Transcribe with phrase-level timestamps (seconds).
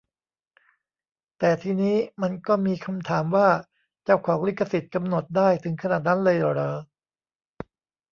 [1.39, 3.47] แต่ทีนี้ มันก็มีคำถามว่า
[4.03, 6.73] เจ้าของลิขสิทธิ์กำหนดได้ถึงขนาดนั้นเลยเหรอ